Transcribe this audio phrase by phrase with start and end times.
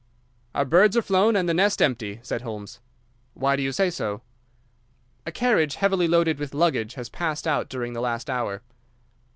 [0.55, 2.79] "Our birds are flown and the nest empty," said Holmes.
[3.35, 4.23] "Why do you say so?"
[5.27, 8.63] "A carriage heavily loaded with luggage has passed out during the last hour."